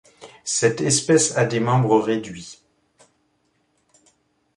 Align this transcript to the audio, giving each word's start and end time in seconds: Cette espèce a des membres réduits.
Cette 0.45 0.81
espèce 0.81 1.37
a 1.37 1.45
des 1.45 1.59
membres 1.59 1.99
réduits. 1.99 2.57